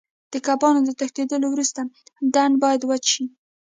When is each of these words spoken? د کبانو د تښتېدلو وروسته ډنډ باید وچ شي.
د 0.33 0.35
کبانو 0.47 0.79
د 0.85 0.89
تښتېدلو 0.99 1.47
وروسته 1.51 1.79
ډنډ 2.33 2.53
باید 2.63 2.81
وچ 2.89 3.03
شي. 3.13 3.25